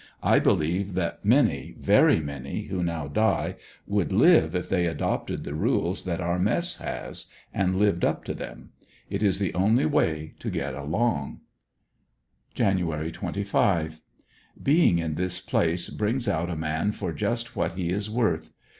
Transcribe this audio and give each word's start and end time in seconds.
I 0.23 0.39
believe 0.39 0.95
that 0.95 1.23
many, 1.23 1.75
very 1.79 2.19
many, 2.21 2.63
who 2.63 2.83
now 2.83 3.07
die, 3.07 3.57
would 3.85 4.11
live 4.11 4.55
if 4.55 4.67
they 4.67 4.87
adopted 4.87 5.43
the 5.43 5.53
rules 5.53 6.05
that 6.05 6.19
our 6.19 6.39
mess 6.39 6.77
has, 6.77 7.31
and 7.53 7.75
lived 7.77 8.03
up 8.03 8.23
to 8.23 8.33
them. 8.33 8.71
It 9.11 9.21
is 9.21 9.37
the 9.37 9.53
only 9.53 9.85
way 9.85 10.33
to 10.39 10.49
get 10.49 10.73
along. 10.73 11.41
Jan. 12.55 12.79
25.— 12.79 14.01
Being 14.63 14.97
in 14.97 15.13
this 15.13 15.39
place 15.39 15.91
brings 15.91 16.27
out 16.27 16.49
a 16.49 16.55
man 16.55 16.93
for 16.93 17.13
just 17.13 17.55
what 17.55 17.73
he 17.73 17.83
he 17.83 17.89
is 17.91 18.09
worth. 18.09 18.51